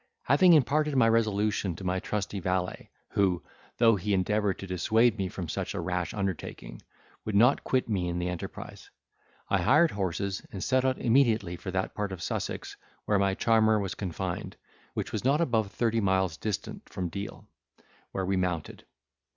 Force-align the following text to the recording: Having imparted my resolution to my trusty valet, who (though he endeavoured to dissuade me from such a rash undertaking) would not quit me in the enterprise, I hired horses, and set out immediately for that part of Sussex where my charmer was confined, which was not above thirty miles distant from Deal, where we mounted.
Having 0.23 0.53
imparted 0.53 0.95
my 0.95 1.07
resolution 1.07 1.75
to 1.75 1.83
my 1.83 1.99
trusty 1.99 2.39
valet, 2.39 2.89
who 3.09 3.43
(though 3.77 3.97
he 3.97 4.15
endeavoured 4.15 4.57
to 4.57 4.65
dissuade 4.65 5.15
me 5.19 5.27
from 5.27 5.47
such 5.47 5.75
a 5.75 5.79
rash 5.79 6.11
undertaking) 6.11 6.81
would 7.23 7.35
not 7.35 7.63
quit 7.63 7.87
me 7.87 8.07
in 8.07 8.17
the 8.17 8.27
enterprise, 8.27 8.89
I 9.47 9.61
hired 9.61 9.91
horses, 9.91 10.41
and 10.51 10.63
set 10.63 10.85
out 10.85 10.97
immediately 10.97 11.55
for 11.55 11.69
that 11.69 11.93
part 11.93 12.11
of 12.11 12.19
Sussex 12.23 12.75
where 13.05 13.19
my 13.19 13.35
charmer 13.35 13.77
was 13.77 13.93
confined, 13.93 14.57
which 14.95 15.11
was 15.11 15.23
not 15.23 15.39
above 15.39 15.71
thirty 15.71 16.01
miles 16.01 16.35
distant 16.35 16.89
from 16.89 17.07
Deal, 17.09 17.45
where 18.11 18.25
we 18.25 18.37
mounted. 18.37 18.85